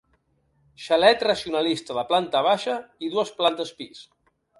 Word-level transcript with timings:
Xalet 0.85 1.25
racionalista 1.27 1.97
de 1.97 2.03
planta 2.13 2.41
baixa 2.47 2.79
i 3.07 3.11
dues 3.17 3.33
plantes 3.43 3.73
pis. 3.83 4.01